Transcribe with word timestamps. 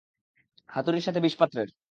হাতুড়ির 0.69 1.03
সাথে 1.03 1.19
বিষপাত্রের। 1.19 1.69